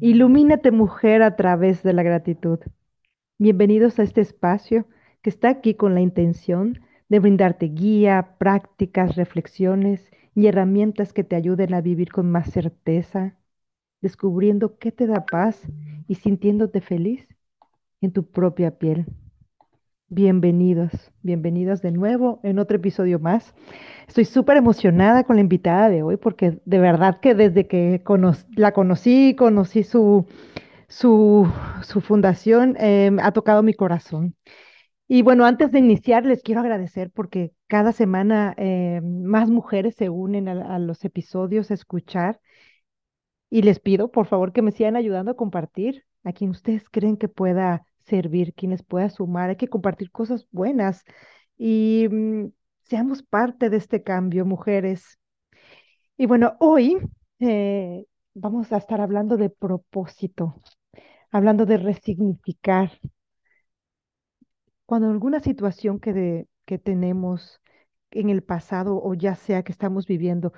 [0.00, 2.58] Ilumínate mujer a través de la gratitud.
[3.38, 4.86] Bienvenidos a este espacio
[5.22, 11.36] que está aquí con la intención de brindarte guía, prácticas, reflexiones y herramientas que te
[11.36, 13.36] ayuden a vivir con más certeza,
[14.02, 15.62] descubriendo qué te da paz
[16.08, 17.28] y sintiéndote feliz
[18.00, 19.06] en tu propia piel.
[20.08, 23.54] Bienvenidos, bienvenidos de nuevo en otro episodio más.
[24.06, 28.02] Estoy súper emocionada con la invitada de hoy porque de verdad que desde que
[28.56, 30.26] la conocí, conocí su,
[30.88, 31.50] su,
[32.02, 34.36] fundación, em, ha tocado mi corazón.
[35.08, 40.10] Y bueno, antes de iniciar, les quiero agradecer porque cada semana em, más mujeres se
[40.10, 42.40] unen a, a los episodios a escuchar
[43.50, 47.16] y les pido, por favor, que me sigan ayudando a compartir a quien ustedes creen
[47.16, 49.50] que pueda servir, quienes pueda sumar.
[49.50, 51.04] Hay que compartir cosas buenas
[51.56, 52.46] y mm,
[52.82, 55.18] seamos parte de este cambio, mujeres.
[56.16, 56.98] Y bueno, hoy
[57.40, 60.60] eh, vamos a estar hablando de propósito,
[61.30, 62.92] hablando de resignificar.
[64.86, 67.60] Cuando alguna situación que, que tenemos
[68.10, 70.52] en el pasado o ya sea que estamos viviendo,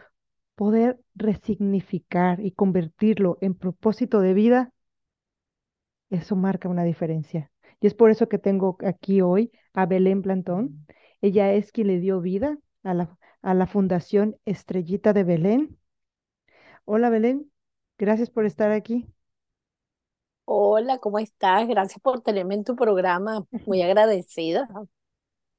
[0.55, 4.73] poder resignificar y convertirlo en propósito de vida,
[6.11, 7.51] eso marca una diferencia.
[7.81, 10.87] Y es por eso que tengo aquí hoy a Belén Plantón.
[11.21, 15.79] Ella es quien le dio vida a la, a la Fundación Estrellita de Belén.
[16.85, 17.51] Hola Belén,
[17.99, 19.07] gracias por estar aquí.
[20.45, 21.67] Hola, ¿cómo estás?
[21.67, 23.45] Gracias por tenerme en tu programa.
[23.67, 24.69] Muy agradecida.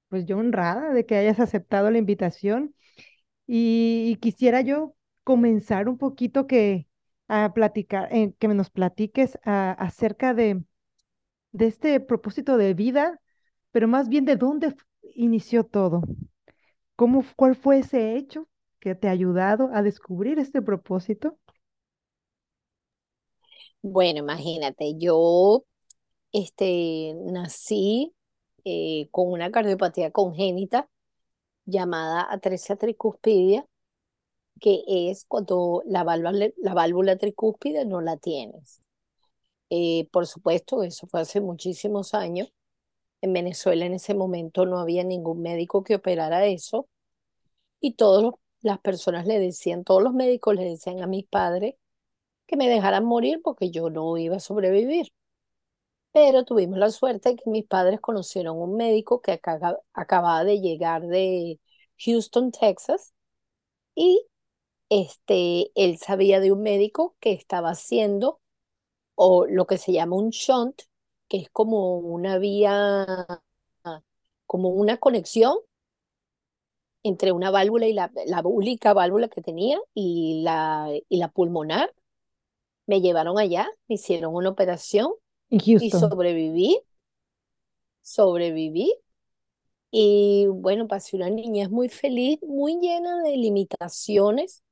[0.07, 2.73] Pues yo honrada de que hayas aceptado la invitación
[3.45, 6.86] y, quisiera yo comenzar un poquito que
[7.27, 10.63] a platicar, eh, que nos platiques acerca de,
[11.51, 13.19] de este propósito de vida,
[13.71, 14.75] pero más bien de dónde
[15.15, 16.01] inició todo.
[16.95, 18.47] ¿Cómo, cuál fue ese hecho
[18.79, 21.37] que te ha ayudado a descubrir este propósito?
[23.81, 25.63] Bueno, imagínate, yo
[26.33, 28.13] este, nací
[28.65, 30.89] eh, con una cardiopatía congénita
[31.65, 33.65] llamada atresia tricuspidia,
[34.59, 38.81] que es cuando la válvula, la válvula tricúspide no la tienes.
[39.69, 42.51] Eh, por supuesto, eso fue hace muchísimos años.
[43.21, 46.87] En Venezuela en ese momento no había ningún médico que operara eso
[47.79, 51.75] y todas las personas le decían, todos los médicos le decían a mis padres
[52.47, 55.09] que me dejaran morir porque yo no iba a sobrevivir.
[56.11, 59.31] Pero tuvimos la suerte de que mis padres conocieron un médico que
[59.93, 61.59] acababa de llegar de
[61.99, 63.13] Houston, Texas,
[63.95, 64.25] y
[64.89, 68.41] este, él sabía de un médico que estaba haciendo
[69.15, 70.83] o lo que se llama un shunt,
[71.29, 73.07] que es como una vía,
[74.45, 75.57] como una conexión
[77.03, 81.93] entre una válvula y la, la única válvula que tenía y la, y la pulmonar.
[82.87, 85.11] Me llevaron allá, me hicieron una operación
[85.77, 86.81] y sobreviví.
[88.01, 88.91] Sobreviví.
[89.91, 94.63] Y bueno, pasé una niñez muy feliz, muy llena de limitaciones,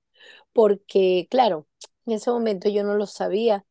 [0.53, 1.68] porque claro,
[2.06, 3.66] en ese momento yo no lo sabía,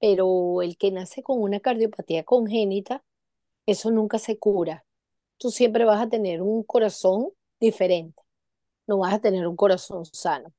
[0.00, 3.04] pero el que nace con una cardiopatía congénita,
[3.66, 4.86] eso nunca se cura.
[5.38, 7.30] Tú siempre vas a tener un corazón
[7.60, 8.22] diferente,
[8.88, 10.52] no vas a tener un corazón sano.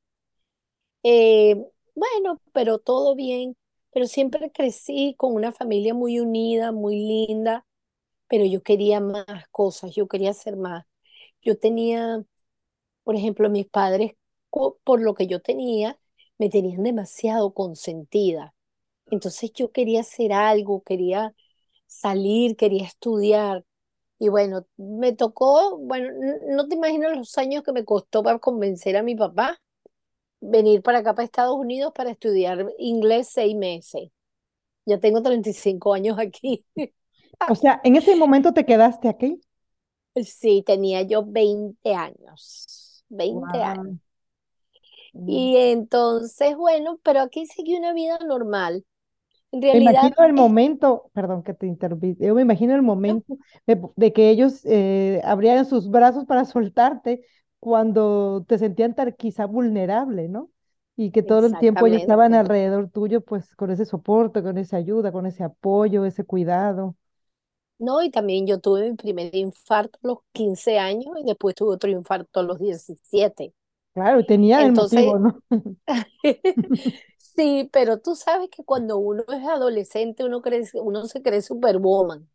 [1.03, 1.55] Eh,
[1.95, 3.55] bueno, pero todo bien,
[3.91, 7.65] pero siempre crecí con una familia muy unida, muy linda,
[8.29, 10.85] pero yo quería más cosas, yo quería hacer más.
[11.41, 12.23] Yo tenía,
[13.03, 14.13] por ejemplo, mis padres,
[14.83, 15.99] por lo que yo tenía,
[16.37, 18.53] me tenían demasiado consentida.
[19.07, 21.33] Entonces yo quería hacer algo, quería
[21.87, 23.65] salir, quería estudiar.
[24.19, 26.09] Y bueno, me tocó, bueno,
[26.49, 29.59] no te imaginas los años que me costó para convencer a mi papá
[30.41, 34.09] venir para acá, para Estados Unidos, para estudiar inglés seis meses.
[34.85, 36.65] Ya tengo 35 años aquí.
[37.49, 39.41] O sea, ¿en ese momento te quedaste aquí?
[40.23, 43.03] Sí, tenía yo 20 años.
[43.09, 43.97] 20 años.
[45.13, 45.29] Mm.
[45.29, 48.85] Y entonces, bueno, pero aquí seguí una vida normal.
[49.51, 53.37] Me imagino el momento, perdón que te interrumpí, yo me imagino el momento
[53.67, 57.23] de, que ellos eh, abrieran sus brazos para soltarte
[57.59, 60.49] cuando te sentían tan quizá vulnerable, ¿no?
[60.95, 64.77] Y que todo el tiempo ellos estaban alrededor tuyo, pues con ese soporte, con esa
[64.77, 66.95] ayuda, con ese apoyo, ese cuidado.
[67.79, 71.73] No, y también yo tuve mi primer infarto a los 15 años y después tuve
[71.73, 73.53] otro infarto a los 17.
[73.93, 75.39] Claro, tenía el motivo, ¿no?
[77.17, 82.29] Sí, pero tú sabes que cuando uno es adolescente, uno, cree, uno se cree superwoman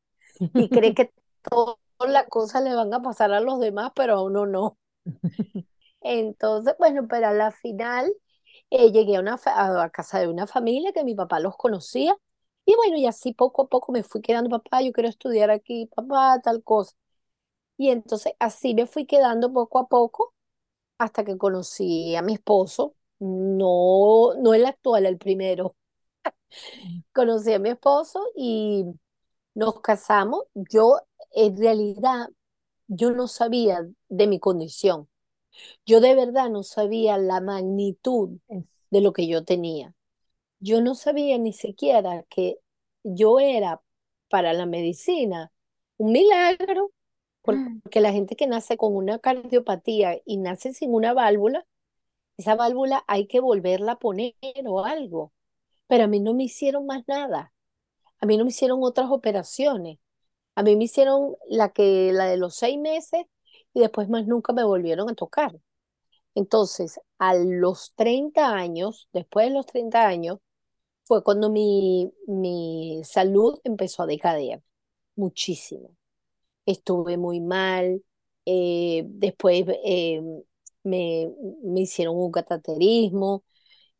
[0.56, 1.12] y cree que
[1.42, 1.76] todas
[2.08, 4.78] las cosas le van a pasar a los demás, pero a uno no.
[6.00, 8.12] Entonces, bueno, pero a la final
[8.70, 12.16] eh, llegué a, una, a casa de una familia que mi papá los conocía.
[12.64, 15.86] Y bueno, y así poco a poco me fui quedando, papá, yo quiero estudiar aquí,
[15.94, 16.94] papá, tal cosa.
[17.78, 20.34] Y entonces así me fui quedando poco a poco
[20.98, 25.76] hasta que conocí a mi esposo, no, no el actual, el primero.
[27.12, 28.84] Conocí a mi esposo y
[29.54, 30.44] nos casamos.
[30.54, 30.98] Yo,
[31.32, 32.28] en realidad,
[32.88, 35.08] yo no sabía de mi condición.
[35.86, 38.38] Yo de verdad no sabía la magnitud
[38.90, 39.94] de lo que yo tenía.
[40.60, 42.58] Yo no sabía ni siquiera que
[43.04, 43.80] yo era
[44.30, 45.52] para la medicina
[45.98, 46.92] un milagro,
[47.82, 51.66] porque la gente que nace con una cardiopatía y nace sin una válvula,
[52.36, 54.34] esa válvula hay que volverla a poner
[54.66, 55.32] o algo.
[55.88, 57.52] Pero a mí no me hicieron más nada.
[58.20, 59.98] A mí no me hicieron otras operaciones.
[60.54, 63.24] A mí me hicieron la que, la de los seis meses
[63.74, 65.58] y después más nunca me volvieron a tocar.
[66.34, 70.38] Entonces, a los 30 años, después de los 30 años,
[71.04, 74.62] fue cuando mi, mi salud empezó a decaer
[75.16, 75.97] muchísimo.
[76.68, 78.02] Estuve muy mal,
[78.46, 80.20] eh, después eh,
[80.84, 81.30] me,
[81.64, 83.44] me hicieron un cateterismo,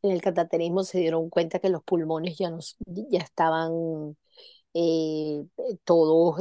[0.03, 2.59] en el cateterismo se dieron cuenta que los pulmones ya, no,
[3.11, 4.17] ya estaban
[4.75, 5.45] eh,
[5.85, 6.37] todos,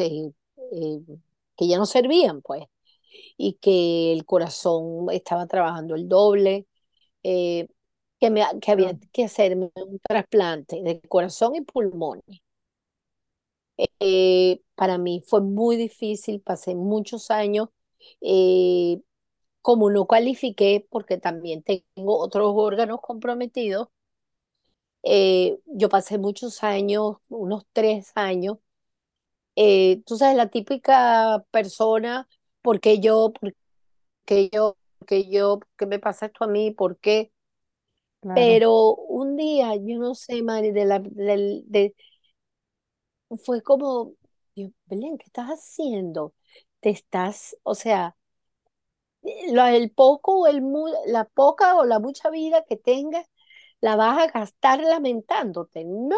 [1.56, 2.66] que ya no servían, pues,
[3.38, 6.68] y que el corazón estaba trabajando el doble,
[8.20, 12.42] que, me, que había no, que hacerme un trasplante de corazón y pulmones.
[13.78, 17.70] Eh, para mí fue muy difícil, pasé muchos años,
[18.22, 19.02] eh,
[19.62, 23.90] como no califiqué, porque también tengo otros órganos comprometidos,
[25.04, 28.58] eh, yo pasé muchos años, unos tres años,
[29.56, 32.28] eh, tú sabes, la típica persona,
[32.62, 33.34] ¿por qué yo?
[33.34, 33.56] ¿Por
[34.26, 34.78] qué yo?
[35.00, 35.60] ¿Por qué yo?
[35.60, 36.72] ¿Por qué me pasa esto a mí?
[36.72, 37.34] ¿Por qué?
[38.22, 38.60] claro.
[38.60, 41.96] Pero un día, yo no sé, Mari, de la, del- de,
[43.46, 44.14] fue como,
[44.56, 46.34] Dios, Belén, ¿qué estás haciendo?
[46.80, 48.16] Te estás, o sea,
[49.52, 50.62] lo- el poco o el
[51.08, 53.26] la poca o la mucha vida que tengas,
[53.82, 55.84] la vas a gastar lamentándote.
[55.86, 56.16] No,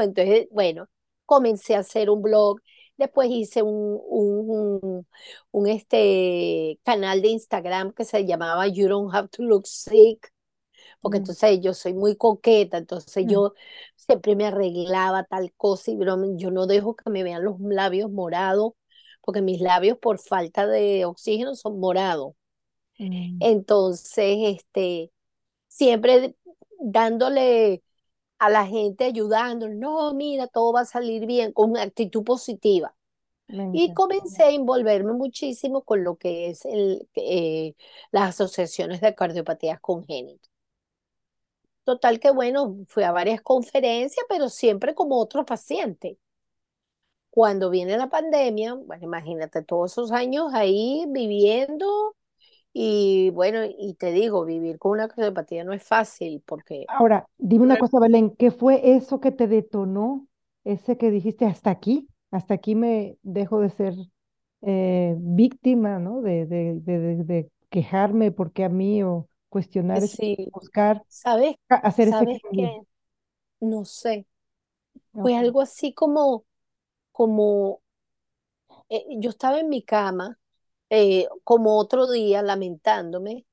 [0.00, 0.88] entonces, bueno,
[1.26, 2.60] comencé a hacer un blog,
[2.96, 5.06] después hice un, un, un,
[5.52, 10.32] un, este canal de Instagram que se llamaba You Don't Have to Look Sick
[11.06, 13.54] porque entonces yo soy muy coqueta, entonces mm, yo
[13.96, 15.98] siempre me arreglaba tal cosa y
[16.36, 18.72] yo no dejo que me vean los labios morados,
[19.22, 22.34] porque mis labios por falta de oxígeno son morados.
[22.98, 25.12] mm, Entonces, este,
[25.68, 26.36] siempre
[26.80, 27.82] dándole
[28.38, 32.96] a la gente, ayudando, no, mira, todo va a salir bien, con una actitud positiva.
[33.72, 37.74] Y comencé a envolverme muchísimo con lo que es el, eh,
[38.12, 40.50] las asociaciones de cardiopatías congénitas.
[41.86, 46.18] Total que bueno, fui a varias conferencias, pero siempre como otro paciente.
[47.30, 52.16] Cuando viene la pandemia, bueno, imagínate todos esos años ahí viviendo
[52.72, 57.64] y bueno, y te digo, vivir con una cardiopatía no es fácil porque Ahora, dime
[57.64, 60.28] una cosa, Belén, ¿qué fue eso que te detonó?
[60.64, 63.94] Ese que dijiste hasta aquí, hasta aquí me dejo de ser
[64.62, 66.22] eh, víctima, ¿no?
[66.22, 71.56] De, de, de, de- de quejarme porque a mí o cuestionar sí, buscar ¿sabes?
[71.68, 72.82] hacer ese ¿Sabes qué?
[73.60, 74.26] No sé,
[75.20, 76.46] fue algo así como,
[77.12, 77.82] como
[78.88, 80.38] eh, yo estaba en mi cama,
[80.90, 83.46] eh, como otro día lamentándome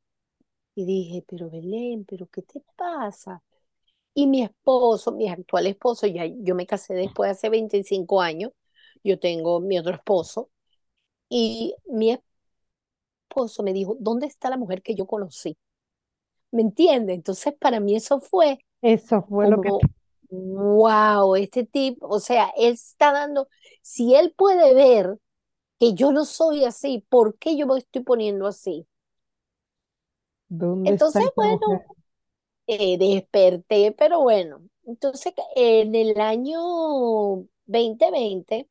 [0.76, 3.44] y dije, pero Belén, pero ¿qué te pasa?
[4.16, 8.52] Y mi esposo, mi actual esposo, ya yo me casé después hace 25 años,
[9.04, 10.52] yo tengo mi otro esposo,
[11.30, 12.18] y mi
[13.30, 15.58] esposo me dijo, ¿dónde está la mujer que yo conocí?
[16.54, 17.14] ¿Me entiende?
[17.14, 19.70] Entonces para mí eso fue Eso fue lo que
[20.30, 23.48] wow, este tipo, o sea, él está dando,
[23.82, 25.20] si él puede ver
[25.80, 28.88] que yo no soy así, ¿por qué yo me estoy poniendo así?
[30.48, 31.84] ¿Dónde está Entonces, bueno,
[32.68, 36.60] eh, desperté, pero bueno, entonces en el año
[37.66, 38.70] 2020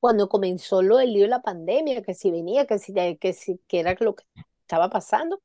[0.00, 3.58] cuando comenzó lo del lío de la pandemia, que si venía, que si, que si,
[3.68, 4.24] que era lo que
[4.62, 5.40] estaba pasando,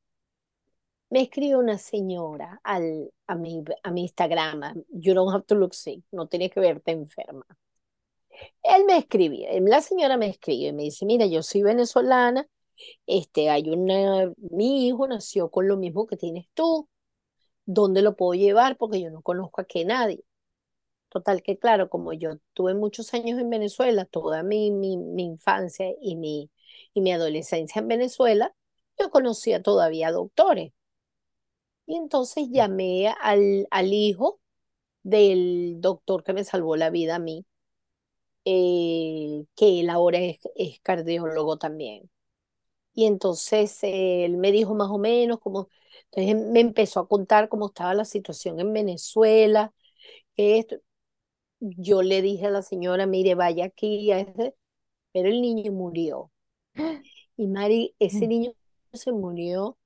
[1.09, 5.73] me escribió una señora al, a mi, a mi Instagram, you don't have to look
[5.73, 7.45] sick, no tienes que verte enferma.
[8.63, 12.47] Él me escribió, la señora me escribe y me dice, mira, yo soy venezolana,
[13.07, 16.89] este, hay una, mi hijo nació con lo mismo que tienes tú,
[17.65, 18.77] ¿dónde lo puedo llevar?
[18.77, 20.23] Porque yo no conozco aquí a nadie.
[21.09, 25.87] Total que claro, como yo tuve muchos años en Venezuela, toda mi, mi, mi infancia
[26.01, 26.51] y mi,
[26.93, 28.53] y mi adolescencia en Venezuela,
[28.99, 30.73] yo conocía todavía doctores.
[31.87, 34.39] Y entonces llamé al, al hijo
[35.03, 37.45] del doctor que me salvó la vida a mí,
[38.45, 42.09] eh, que él ahora es, es cardiólogo también.
[42.95, 45.69] Y entonces él me dijo más o menos cómo,
[46.11, 49.73] entonces me empezó a contar cómo estaba la situación en Venezuela.
[50.37, 50.77] Esto.
[51.59, 54.55] Yo le dije a la señora, mire, vaya aquí, a ese",
[55.13, 56.31] pero el niño murió.
[57.37, 58.53] Y Mari, ese Mm, niño
[58.93, 59.77] se murió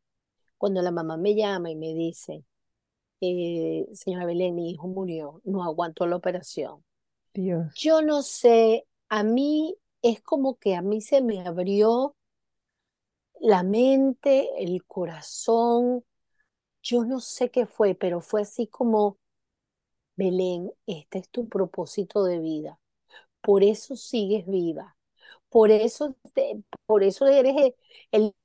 [0.61, 2.45] cuando la mamá me llama y me dice,
[3.21, 6.83] eh, señora Belén, mi hijo murió, no aguantó la operación.
[7.33, 12.15] Dios, Yo no sé, a mí es como que a mí se me abrió
[13.41, 16.03] la mente, el corazón,
[16.83, 19.17] yo no sé qué fue, pero fue así como,
[20.15, 22.79] Belén, este es tu propósito de vida,
[23.41, 24.97] por eso sigues viva,
[25.49, 27.75] por eso, te- por eso eres el,
[28.11, 28.35] el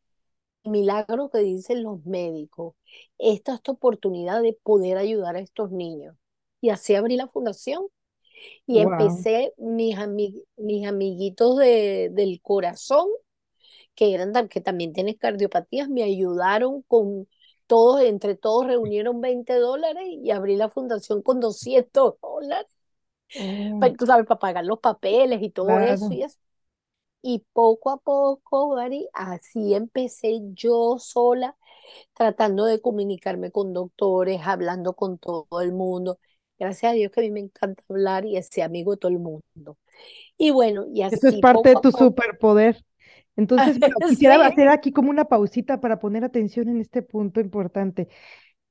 [0.68, 2.74] milagro que dicen los médicos.
[3.18, 6.16] Esta es tu oportunidad de poder ayudar a estos niños.
[6.60, 7.86] Y así abrí la fundación
[8.66, 8.92] y wow.
[8.92, 9.96] empecé mis,
[10.56, 13.08] mis amiguitos de, del corazón
[13.94, 17.28] que eran que también tienen cardiopatías, me ayudaron con
[17.66, 22.66] todos, entre todos reunieron 20 dólares y abrí la fundación con 200 dólares,
[23.34, 26.38] Oh, para, tú sabes, para pagar los papeles y todo eso y eso.
[27.22, 31.56] Y poco a poco, Mari, así empecé yo sola,
[32.14, 36.18] tratando de comunicarme con doctores, hablando con todo el mundo.
[36.58, 39.18] Gracias a Dios que a mí me encanta hablar y ser amigo de todo el
[39.18, 39.78] mundo.
[40.38, 42.84] Y bueno, y Eso es así parte de poco tu poco, superpoder.
[43.36, 47.40] Entonces, bueno, quisiera sí, hacer aquí como una pausita para poner atención en este punto
[47.40, 48.08] importante.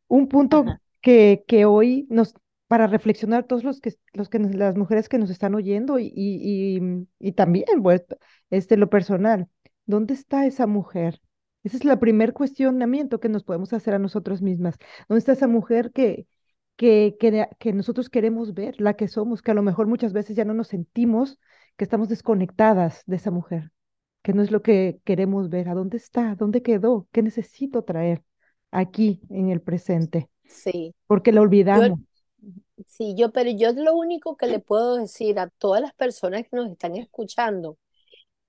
[0.07, 2.35] Un punto ajá, que, que hoy nos,
[2.67, 6.07] para reflexionar todos los que, los que nos- las mujeres que nos están oyendo y,
[6.15, 8.03] y, y, y también, pues,
[8.49, 9.47] este, lo personal,
[9.85, 11.21] ¿dónde está esa mujer?
[11.63, 14.77] Ese es el primer cuestionamiento que nos podemos hacer a nosotros mismas.
[15.07, 16.27] ¿Dónde está esa mujer que,
[16.75, 20.35] que, que, que nosotros queremos ver, la que somos, que a lo mejor muchas veces
[20.35, 21.39] ya no nos sentimos
[21.77, 23.71] que estamos desconectadas de esa mujer,
[24.23, 25.69] que no es lo que queremos ver?
[25.69, 26.35] ¿A dónde está?
[26.35, 27.07] ¿Dónde quedó?
[27.11, 28.23] ¿Qué necesito traer
[28.71, 30.29] aquí en el presente?
[30.47, 30.93] sí.
[31.07, 31.41] porque la
[31.71, 31.99] Yo, olvidamos.
[32.87, 36.55] Sí, yo, pero yo lo único que le puedo decir a todas las personas que
[36.57, 37.77] nos están escuchando,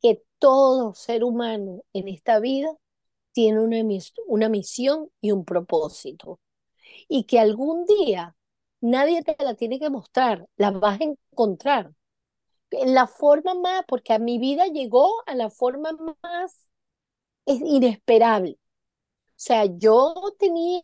[0.03, 2.69] que todo ser humano en esta vida
[3.33, 3.79] tiene una,
[4.29, 6.41] una misión y un propósito.
[7.09, 8.37] Y que algún día
[8.81, 11.93] nadie te la tiene que mostrar, la vas a encontrar.
[12.71, 15.93] En la forma más, porque a mi vida llegó a la forma
[16.23, 16.69] más
[17.47, 18.59] es inesperable.
[19.39, 20.83] O sea, yo tenía,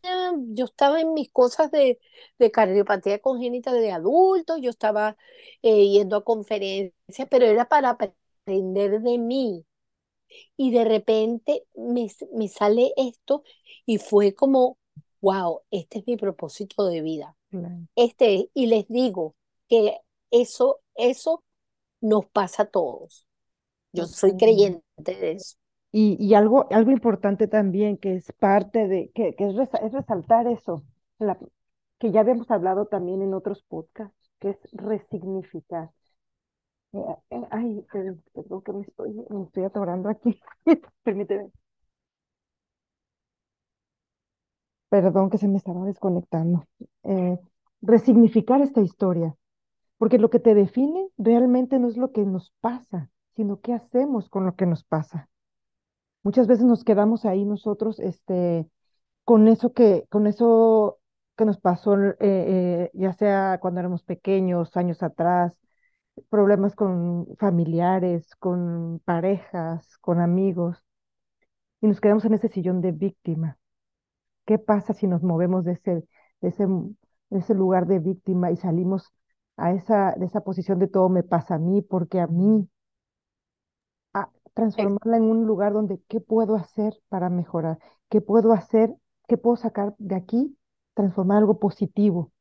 [0.48, 1.98] yo estaba en mis cosas de,
[2.38, 5.16] de cardiopatía congénita de adultos, yo estaba
[5.62, 9.66] eh, yendo a conferencias, pero era para aprender de mí.
[10.56, 13.42] Y de repente me, me sale esto
[13.86, 14.78] y fue como,
[15.20, 17.36] wow, este es mi propósito de vida.
[17.96, 19.36] Este, es", y les digo
[19.68, 19.98] que
[20.30, 21.44] eso, eso
[22.00, 23.26] nos pasa a todos.
[23.92, 24.84] Yo soy creyente
[25.16, 25.56] de eso.
[25.92, 30.84] Y, algo, algo importante también que es parte de, que, es, resa- es resaltar eso,
[31.98, 35.90] que ya habíamos hablado también en otros podcasts, que es resignificar.
[36.94, 36.98] Eh,
[37.30, 40.40] eh, ay, perdón, perdón que me estoy, me estoy atorando aquí.
[41.02, 41.50] Permíteme.
[44.94, 46.66] Perdón que se me estaba desconectando.
[47.04, 47.36] Eh,
[47.80, 49.34] resignificar esta historia,
[49.98, 54.28] porque lo que te define realmente no es lo que nos pasa, sino qué hacemos
[54.30, 55.30] con lo que nos pasa.
[56.22, 58.68] Muchas veces nos quedamos ahí nosotros, este,
[59.24, 61.00] con eso que, con eso
[61.36, 65.56] que nos pasó, eh, eh, ya sea cuando éramos pequeños, años atrás,
[66.30, 70.84] problemas con familiares, con parejas, con amigos,
[71.80, 73.58] y nos quedamos en ese sillón de víctima.
[74.46, 75.92] ¿Qué pasa si nos movemos de ese,
[76.40, 79.12] de ese, de ese lugar de víctima y salimos
[79.56, 82.68] a esa, de esa posición de todo me pasa a mí, porque a mí,
[84.54, 87.78] transformarla en un lugar donde qué puedo hacer para mejorar,
[88.10, 88.94] qué puedo hacer,
[89.28, 90.56] qué puedo sacar de aquí,
[90.94, 92.32] transformar algo positivo.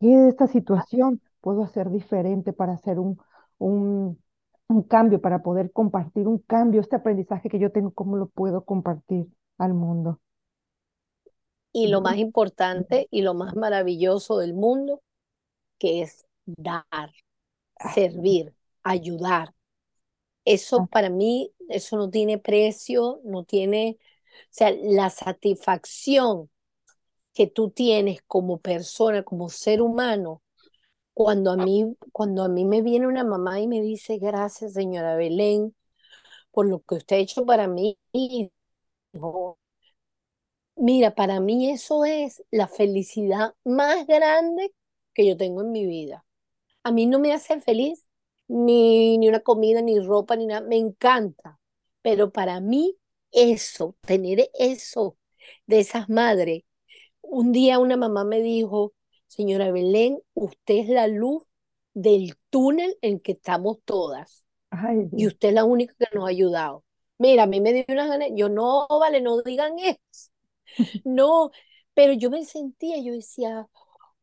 [0.00, 3.18] ¿Qué de esta situación puedo hacer diferente para hacer un,
[3.58, 4.22] un,
[4.68, 8.64] un cambio, para poder compartir un cambio, este aprendizaje que yo tengo, cómo lo puedo
[8.64, 9.26] compartir
[9.58, 10.20] al mundo?
[11.72, 15.02] Y lo más importante y lo más maravilloso del mundo,
[15.78, 17.12] que es dar,
[17.94, 19.54] servir, ayudar.
[20.44, 26.50] Eso así, para mí, eso no tiene precio, no tiene, o sea, la satisfacción
[27.34, 30.42] que tú tienes como persona, como ser humano,
[31.14, 35.16] Cuando a mí, cuando a mí me viene una mamá y me dice, gracias, señora
[35.16, 35.74] Belén,
[36.52, 39.58] por lo que usted ha hecho para mí, hijo".
[40.76, 44.74] Mira, para mí eso es la felicidad más grande
[45.14, 46.24] que yo tengo en mi vida.
[46.84, 48.08] A mí no me hace feliz
[48.50, 50.66] ni, ni una comida, ni ropa, ni nada.
[50.66, 51.58] Me encanta.
[52.02, 52.96] Pero para mí,
[53.32, 55.16] eso, tener eso
[55.66, 56.62] de esas madres.
[57.22, 58.94] Un día una mamá me dijo,
[59.26, 61.44] señora Belén, usted es la luz
[61.94, 64.44] del túnel en que estamos todas.
[64.70, 66.84] Ay, Y usted es la única que nos ha ayudado.
[67.18, 68.28] Mira, a mí me dio unas ganas.
[68.34, 70.30] Yo no, vale, no digan eso.
[71.04, 71.50] No,
[71.94, 73.68] pero yo me sentía, yo decía,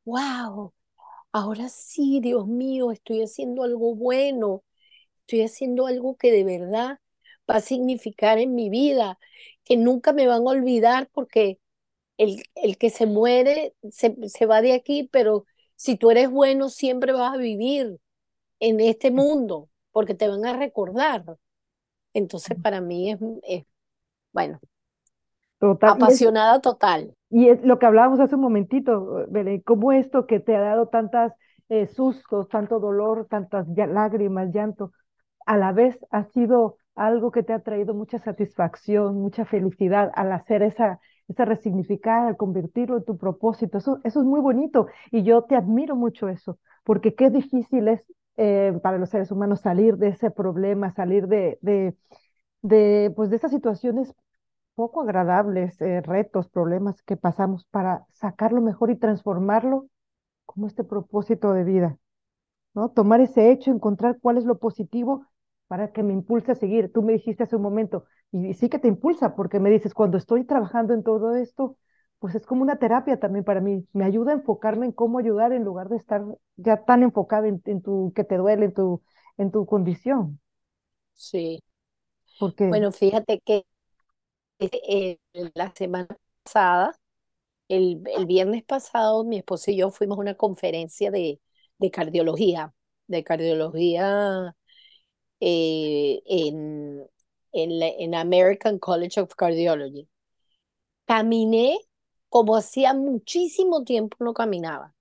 [0.06, 0.74] wow,
[1.32, 4.64] ahora sí, Dios mío, estoy haciendo algo bueno,
[5.18, 7.00] estoy haciendo algo que de verdad
[7.50, 9.20] va a significar en mi vida,
[9.64, 11.60] que nunca me van a olvidar porque
[12.18, 16.70] el, el que se muere se, se va de aquí, pero si tú eres bueno,
[16.70, 18.00] siempre vas a vivir
[18.60, 21.26] en este mundo, porque te van a recordar.
[22.14, 23.66] Entonces, para mí es, es
[24.34, 24.60] bueno,
[25.60, 25.92] Total.
[25.94, 27.17] Apasionada total.
[27.30, 30.88] Y es lo que hablábamos hace un momentito, Belén, cómo esto que te ha dado
[30.88, 31.34] tantas
[31.70, 34.92] eh, sustos, tanto dolor, tantas lágrimas, llanto,
[35.46, 40.32] a la vez ha sido algo que te ha traído mucha satisfacción, mucha felicidad al
[40.32, 43.78] hacer esa, esa resignificar, al convertirlo en tu propósito.
[43.78, 48.04] Eso, eso es muy bonito y yo te admiro mucho eso, porque qué difícil es
[48.38, 51.96] eh, para los seres humanos salir de ese problema, salir de, de,
[52.62, 54.14] de, pues, de esas situaciones
[54.78, 59.90] poco agradables, eh, retos, problemas que pasamos para sacarlo mejor y transformarlo
[60.46, 61.98] como este propósito de vida.
[62.74, 62.90] ¿no?
[62.90, 65.26] Tomar ese hecho, encontrar cuál es lo positivo
[65.68, 66.92] para que me impulse a seguir.
[66.94, 70.18] Tú me dijiste hace un momento, y sí que te impulsa, porque me dices, cuando
[70.18, 71.78] estoy trabajando en todo esto,
[72.20, 73.88] pues es como una terapia también para mí.
[73.94, 76.24] Me ayuda a enfocarme en cómo ayudar en lugar de estar
[76.58, 79.04] ya tan enfocada en, en tu, que te duele, en tu,
[79.38, 80.40] en tu condición.
[81.14, 81.62] Sí.
[82.38, 83.64] Porque, Bueno, fíjate que
[84.60, 85.20] eh,
[85.56, 86.08] la semana
[86.44, 86.98] pasada,
[87.70, 91.42] el, el viernes pasado, mi esposo y yo fuimos a una conferencia de,
[91.80, 92.74] de cardiología,
[93.08, 94.56] de cardiología
[95.42, 97.04] eh, en,
[97.54, 100.10] en, la- en American College of Cardiology.
[101.06, 101.80] Caminé
[102.30, 104.94] como hacía muchísimo tiempo no caminaba.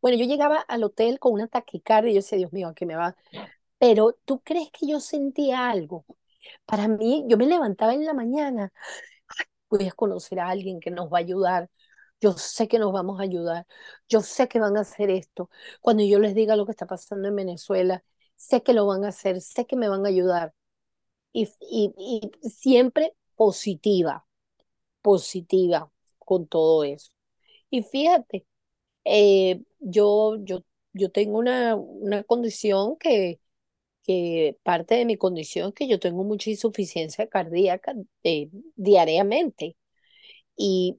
[0.00, 2.86] Bueno, yo llegaba al hotel con una taquicardia y yo decía, Dios mío, ¿a qué
[2.86, 3.16] me va?
[3.78, 6.04] Pero ¿tú crees que yo sentía algo?
[6.66, 8.72] Para mí, yo me levantaba en la mañana
[9.70, 11.70] voy a conocer a alguien que nos va a ayudar.
[12.20, 13.66] Yo sé que nos vamos a ayudar.
[14.08, 15.50] Yo sé que van a hacer esto.
[15.80, 18.04] Cuando yo les diga lo que está pasando en Venezuela,
[18.36, 20.54] sé que lo van a hacer, sé que me van a ayudar.
[21.32, 21.94] Y, y,
[22.42, 24.26] y siempre positiva,
[25.02, 27.12] positiva con todo eso.
[27.70, 28.46] Y fíjate,
[29.06, 33.40] eh, yo, yo, yo tengo una, una condición que,
[34.02, 39.76] que parte de mi condición es que yo tengo mucha insuficiencia cardíaca eh, diariamente.
[40.56, 40.98] Y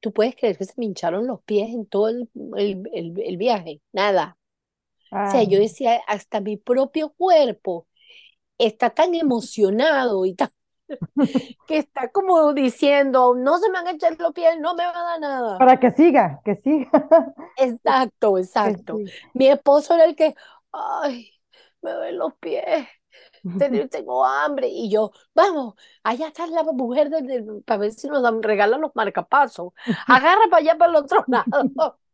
[0.00, 3.36] ¿Tú puedes creer que se me hincharon los pies en todo el, el- el- el
[3.36, 3.80] viaje?
[3.92, 4.36] Nada.
[5.24, 7.88] O sea, yo decía, hasta mi propio cuerpo
[8.58, 10.50] está tan emocionado y tan,
[11.66, 14.90] que está como diciendo, no se me van a echar los pies, no me va
[15.00, 15.66] a dar nada.
[15.66, 16.90] para que siga, que siga,
[17.56, 19.02] Exacto, que exacto.
[19.02, 19.12] siga.
[19.34, 20.34] Mi esposo era el que,
[20.72, 21.30] ay,
[21.82, 22.64] me duelen los pies,
[23.56, 24.68] te- tengo hambre.
[24.68, 28.80] Y yo, vamos, allá está la mujer del, del- para ver si nos dan, regalan
[28.82, 29.72] los marcapasos.
[30.08, 31.46] Agarra para allá, para el otro lado.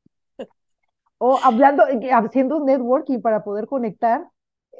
[1.18, 4.30] O hablando, eh, haciendo networking para poder conectar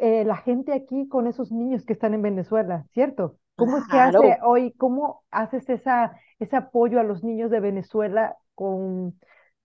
[0.00, 3.38] eh, la gente aquí con esos niños que están en Venezuela, ¿cierto?
[3.56, 4.38] ¿Cómo es que hace Claro.
[4.44, 9.18] hoy, cómo haces esa, ese apoyo a los niños de Venezuela con,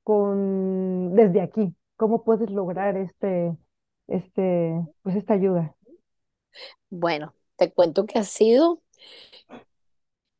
[0.04, 1.76] con, desde aquí?
[1.96, 3.56] ¿Cómo puedes lograr este,
[4.08, 5.76] este, pues esta ayuda?
[6.90, 8.82] Bueno, te cuento que ha sido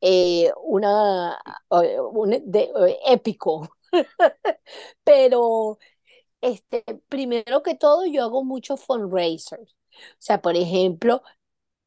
[0.00, 1.38] eh, una,
[1.82, 2.42] eh, un eh,
[3.08, 3.68] épico,
[5.04, 5.78] pero
[6.40, 9.72] este, primero que todo yo hago muchos fundraisers.
[9.72, 11.22] O sea, por ejemplo,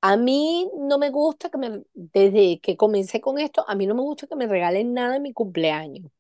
[0.02, 3.96] a mí no me gusta que me, desde que comencé con esto, a mí no
[3.96, 6.12] me gusta que me regalen nada en mi cumpleaños.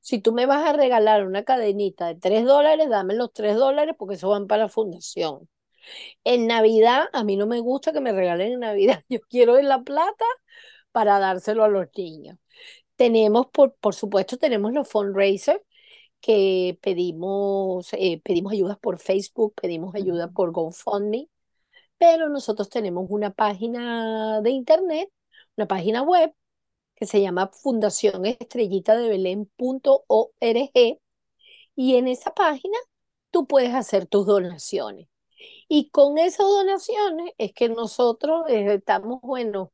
[0.00, 3.94] Si tú me vas a regalar una cadenita de tres dólares, dame los tres dólares
[3.98, 5.48] porque eso van para la fundación.
[6.24, 9.02] En Navidad, a mí no me gusta que me regalen en Navidad.
[9.08, 10.24] Yo quiero la plata
[10.92, 12.38] para dárselo a los niños.
[12.96, 15.60] Tenemos, por, por supuesto, tenemos los fundraisers
[16.20, 21.28] que pedimos, eh, pedimos ayudas por Facebook, pedimos ayuda por GoFundMe,
[21.98, 25.10] pero nosotros tenemos una página de internet,
[25.56, 26.34] una página web
[26.94, 31.00] que se llama Fundación Estrellita de Belén.org
[31.76, 32.76] y en esa página
[33.30, 35.08] tú puedes hacer tus donaciones.
[35.68, 39.72] Y con esas donaciones es que nosotros eh, estamos, bueno,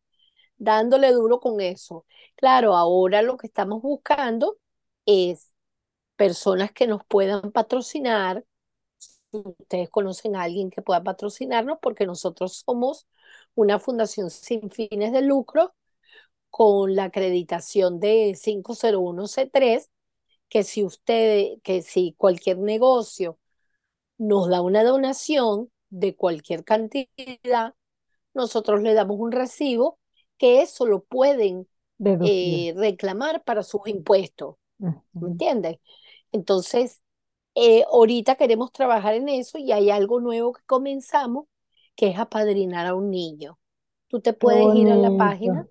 [0.59, 2.07] dándole duro con eso.
[2.37, 4.59] Claro, ahora lo que estamos buscando
[5.07, 5.53] es
[6.17, 8.45] personas que nos puedan patrocinar.
[9.33, 13.07] Ustedes conocen a alguien que pueda patrocinarnos, porque nosotros somos
[13.55, 15.75] una fundación sin fines de lucro
[16.51, 19.91] con la acreditación de 501C3,
[20.49, 23.39] que si usted, que si cualquier negocio
[24.19, 27.75] nos da una donación de cualquier cantidad,
[28.35, 29.99] nosotros le damos un recibo
[30.39, 31.69] que eso lo pueden
[32.21, 34.57] eh, reclamar para sus impuestos.
[35.21, 35.79] ¿Me entiendes?
[36.33, 37.03] Entonces,
[37.55, 41.47] eh, ahorita queremos trabajar en eso y hay algo nuevo que comenzamos,
[41.97, 43.59] que es apadrinar a un niño.
[44.09, 45.69] Tú te puedes ir a la página,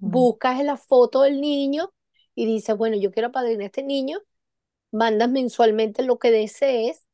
[0.00, 1.92] buscas la foto del niño
[2.34, 4.18] y dices, bueno, yo quiero apadrinar a este niño,
[4.92, 7.06] mandas mensualmente lo que desees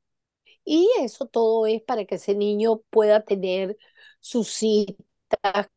[0.64, 3.76] y eso todo es para que ese niño pueda tener
[4.20, 5.68] sus citas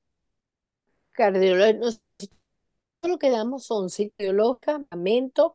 [1.11, 2.01] cardiológicas.
[3.03, 4.27] Lo que damos son citas
[4.61, 5.53] campamentos,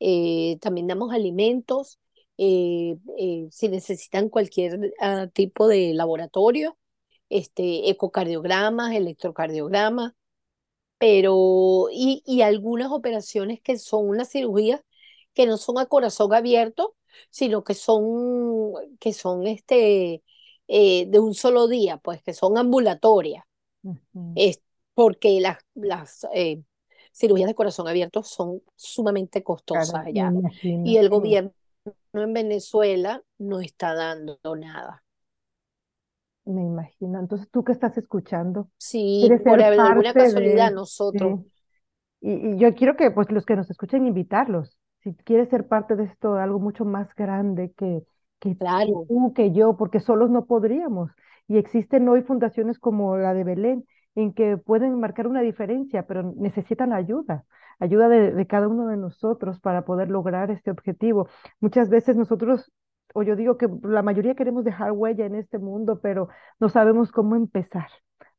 [0.00, 2.00] eh, también damos alimentos,
[2.38, 6.78] eh, eh, si necesitan cualquier ah, tipo de laboratorio,
[7.28, 10.14] este, ecocardiogramas, electrocardiogramas,
[11.02, 14.82] pero y, y algunas operaciones que son unas cirugías
[15.34, 16.94] que no son a corazón abierto,
[17.30, 20.22] sino que son, que son este,
[20.68, 23.44] de un solo día, pues que son ambulatorias.
[24.34, 24.62] es
[24.94, 26.26] porque las, las
[27.12, 30.36] cirugías de corazón abierto son sumamente costosas allá.
[30.82, 31.52] Y el gobierno
[32.14, 35.01] en Venezuela no está dando nada.
[36.44, 37.20] Me imagino.
[37.20, 38.68] Entonces, ¿tú qué estás escuchando?
[38.78, 41.40] Sí, por alguna casualidad nosotros.
[42.20, 44.78] Y, yo quiero que pues los que nos escuchen invitarlos.
[45.00, 48.02] Si quieres ser parte de esto, algo mucho más grande que,
[48.38, 51.10] que tú, que yo, porque solos no podríamos.
[51.48, 56.32] Y existen hoy fundaciones como la de Belén, en que pueden marcar una diferencia, pero
[56.36, 57.44] necesitan ayuda,
[57.78, 61.28] ayuda de, cada uno de nosotros para poder lograr este objetivo.
[61.60, 62.70] Muchas veces nosotros,
[63.14, 66.28] o yo digo que la mayoría queremos dejar huella en este mundo, pero
[66.60, 67.88] no sabemos cómo empezar,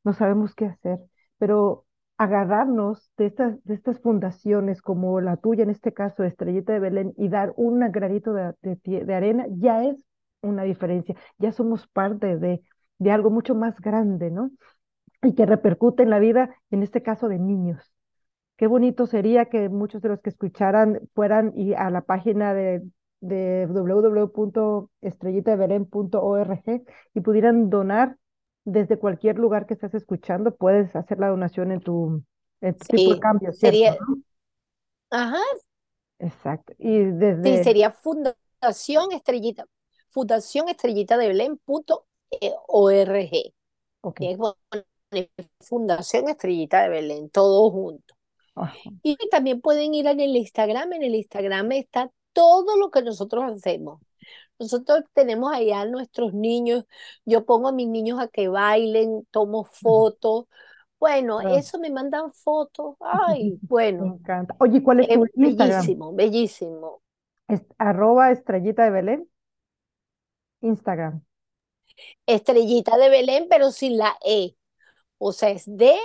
[0.04, 1.00] no sabemos qué hacer,
[1.38, 1.86] pero
[2.18, 7.14] agarrarnos de estas, de estas fundaciones como la tuya, en este caso, Estrellita de Belén,
[7.18, 10.04] y dar un granito de, de, arena, ya es
[10.42, 12.62] una diferencia, ya somos parte de,
[13.00, 14.52] de algo mucho más grande, ¿no?
[15.24, 17.94] y que repercute en la vida, en este caso de niños.
[18.58, 22.84] Qué bonito sería que muchos de los que escucharan fueran y a la página de,
[23.24, 23.66] de
[27.14, 28.18] y pudieran donar
[28.66, 30.56] desde cualquier lugar que estés escuchando.
[30.56, 32.22] Puedes hacer la donación en tu,
[32.60, 33.98] en tu tipo de cambio, Sería...
[35.10, 35.40] Ajá.
[36.20, 36.74] Exacto.
[36.78, 37.58] Y desde...
[37.58, 39.66] Sí, sería Fundación Estrellita,
[40.10, 42.00] Fundación Estrellita de Belén.org.
[44.02, 44.38] Okay.
[45.62, 48.18] Fundación Estrellita de Belén, todos juntos.
[49.02, 53.44] Y también pueden ir en el Instagram, en el Instagram está todo lo que nosotros
[53.46, 54.02] hacemos.
[54.60, 56.86] Nosotros tenemos allá a nuestros niños,
[57.26, 60.46] yo pongo a mis niños a que bailen, tomo fotos.
[61.00, 61.58] Bueno, ah.
[61.58, 62.96] eso me mandan fotos.
[63.00, 64.06] Ay, bueno.
[64.06, 64.56] Me encanta.
[64.60, 65.82] Oye, ¿cuál es tu Instagram?
[65.82, 67.02] Bellísimo, bellísimo.
[67.78, 69.30] Arroba estrellita de Belén.
[70.62, 71.22] Instagram.
[72.26, 74.56] Estrellita de Belén, pero sin la E.
[75.18, 75.96] O sea, es D,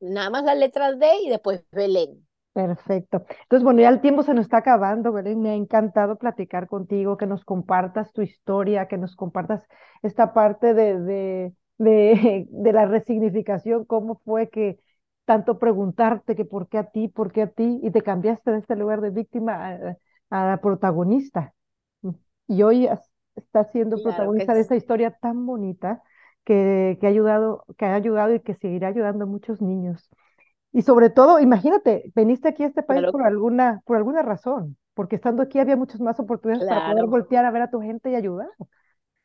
[0.00, 2.25] nada más las letras D y después Belén.
[2.56, 3.26] Perfecto.
[3.42, 5.42] Entonces, bueno, ya el tiempo se nos está acabando, Belén.
[5.42, 9.62] Me ha encantado platicar contigo, que nos compartas tu historia, que nos compartas
[10.02, 11.52] esta parte de, de,
[12.50, 14.80] de, la resignificación, cómo fue que
[15.26, 18.58] tanto preguntarte que por qué a ti, por qué a ti, y te cambiaste de
[18.60, 19.78] este lugar de víctima
[20.30, 21.52] a, protagonista.
[22.48, 22.88] Y hoy
[23.34, 26.02] estás siendo protagonista de esta historia tan bonita
[26.46, 30.08] que, ha ayudado, que ha ayudado y que seguirá ayudando a muchos niños.
[30.76, 35.16] Y sobre todo, imagínate, veniste aquí a este país por alguna, por alguna razón, porque
[35.16, 38.14] estando aquí había muchas más oportunidades para poder voltear a ver a tu gente y
[38.14, 38.50] ayudar.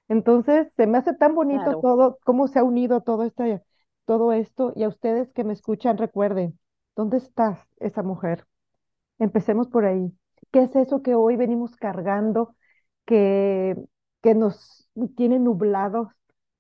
[0.08, 3.62] Entonces, se me hace tan bonito todo, cómo se ha unido todo, este,
[4.06, 4.72] todo esto.
[4.78, 6.58] Y a ustedes que me escuchan, recuerden,
[6.96, 8.48] ¿dónde está esa mujer?
[9.20, 10.10] Empecemos por ahí.
[10.54, 12.56] ¿Qué es eso que hoy venimos cargando,
[13.06, 13.76] que,
[14.22, 16.08] que nos tiene nublados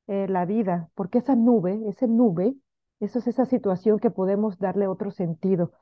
[0.07, 2.55] eh, la vida, porque esa nube, esa nube,
[3.01, 5.73] eso es esa situación que podemos darle otro sentido.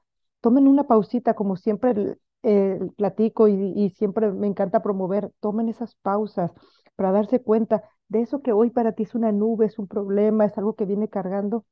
[0.42, 5.96] Tomen una pausita, como siempre eh, platico y, y siempre me encanta promover, tomen esas
[5.98, 6.52] pausas
[6.96, 10.46] para darse cuenta de eso que hoy para ti es una nube, es un problema,
[10.46, 11.66] es algo que viene cargando,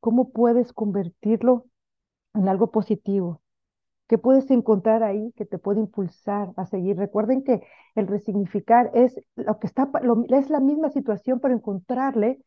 [0.00, 1.66] ¿cómo puedes convertirlo
[2.34, 3.42] en algo positivo?
[4.08, 6.96] que puedes encontrar ahí que te puede impulsar a seguir.
[6.98, 7.62] Recuerden que
[7.94, 12.40] el resignificar es lo que está, lo- es la misma situación, pero encontrarle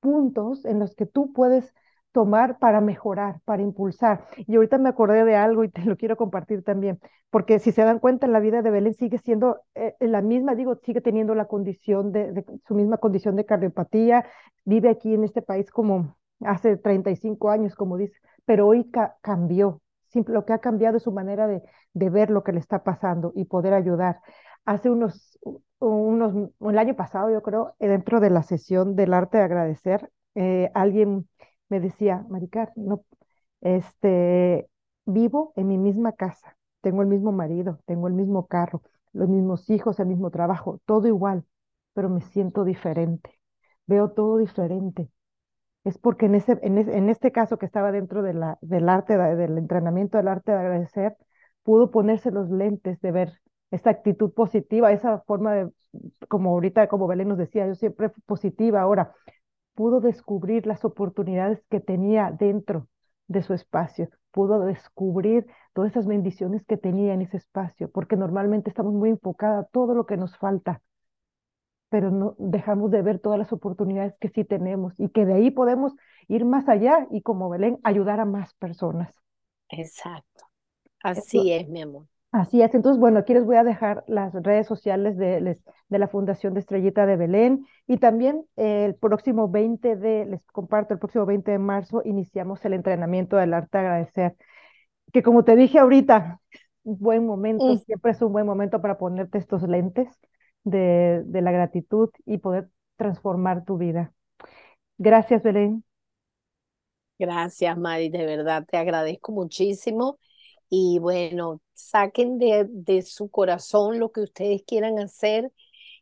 [0.00, 1.74] puntos en los que tú puedes
[2.12, 4.26] tomar para mejorar, para impulsar.
[4.46, 6.98] Y ahorita me acordé de algo y te lo quiero compartir también,
[7.30, 10.76] porque si se dan cuenta, la vida de Belén sigue siendo eh, la misma, digo,
[10.82, 14.24] sigue teniendo la condición de, su misma condición de cardiopatía,
[14.64, 19.80] vive aquí en este país como hace 35 años, como dice, pero hoy ca- cambió.
[20.08, 23.32] Simple, lo que ha cambiado es su manera de ver lo que le está pasando
[23.34, 24.20] y poder ayudar.
[24.66, 25.38] Hace unos,
[25.78, 30.10] unos, el año pasado, yo creo, eh, dentro de la sesión del arte de agradecer,
[30.34, 31.28] eh, alguien
[31.68, 33.04] me decía, Maricar, no,
[33.60, 34.68] este,
[35.06, 39.70] vivo en mi misma casa, tengo el mismo marido, tengo el mismo carro, los mismos
[39.70, 41.44] hijos, el mismo trabajo, todo igual,
[41.94, 43.30] pero me siento diferente,
[43.86, 45.10] veo todo diferente.
[45.84, 49.16] Es porque en, ese, en, en este caso que estaba dentro de la, del arte,
[49.18, 51.16] de- del entrenamiento del arte de agradecer,
[51.62, 55.70] pudo ponerse los lentes de ver esa actitud positiva, esa forma de,
[56.28, 59.14] como ahorita, como Belén nos decía, yo siempre fui positiva ahora,
[59.74, 62.88] pudo descubrir las oportunidades que tenía dentro
[63.28, 68.70] de su espacio, pudo descubrir todas esas bendiciones que tenía en ese espacio, porque normalmente
[68.70, 70.82] estamos muy enfocadas a todo lo que nos falta
[71.88, 75.50] pero no dejamos de ver todas las oportunidades que sí tenemos y que de ahí
[75.50, 75.94] podemos
[76.28, 79.14] ir más allá y como Belén, ayudar a más personas.
[79.70, 80.46] Exacto.
[81.02, 82.06] Así es, mi amor.
[82.36, 82.74] Así es.
[82.74, 86.54] Entonces, bueno, aquí les voy a dejar las redes sociales de, les- de la Fundación
[86.54, 91.26] de Estrellita de Belén y también eh, el próximo 20 de, les comparto, el próximo
[91.26, 94.36] 20 de marzo iniciamos el entrenamiento del arte de agradecer,
[95.12, 96.40] que como te dije ahorita,
[96.84, 100.08] un buen momento, siempre es un buen momento para ponerte estos lentes
[100.64, 104.12] de, de la gratitud y poder transformar tu vida.
[104.98, 105.84] Gracias, Belén.
[107.18, 110.18] Gracias, Mari, de verdad te agradezco muchísimo.
[110.68, 115.52] Y bueno, saquen de, de su corazón lo que ustedes quieran hacer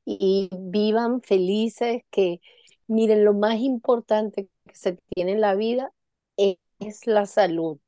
[0.05, 2.41] y vivan felices, que
[2.87, 5.93] miren, lo más importante que se tiene en la vida
[6.37, 7.79] es, es la salud.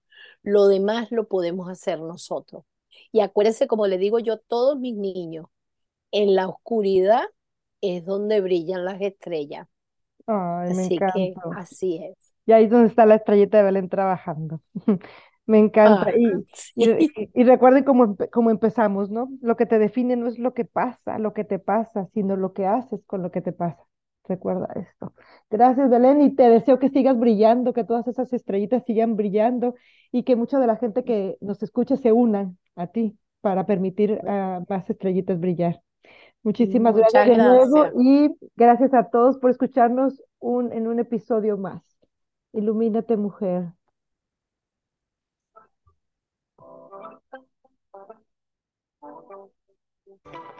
[0.42, 2.64] Lo demás lo podemos hacer nosotros.
[3.12, 5.46] Y acuérdense, como le digo yo a todos mis niños,
[6.12, 7.24] en la oscuridad
[7.80, 9.68] es donde brillan las estrellas.
[10.26, 12.16] Ay, me Así que así es.
[12.46, 14.60] Y ahí es donde está la estrellita de Belén trabajando.
[15.46, 16.06] Me encanta.
[16.06, 19.28] Ah, Y, y, sí, y- y recuerden cómo, cómo empezamos, ¿no?
[19.40, 22.52] Lo que te define no es lo que pasa, lo que te pasa, sino lo
[22.52, 23.82] que haces con lo que te pasa.
[24.28, 25.14] Recuerda esto.
[25.50, 29.74] Gracias, Belén, y te deseo que sigas brillando, que todas esas estrellitas sigan brillando
[30.10, 34.20] y que mucha de la gente que nos escuche se unan a ti para permitir
[34.28, 35.80] a más estrellitas brillar.
[36.44, 41.82] Muchísimas gracias de nuevo y gracias a todos por escucharnos un, en un episodio más.
[42.52, 43.72] Ilumínate, mujer.
[50.32, 50.55] you.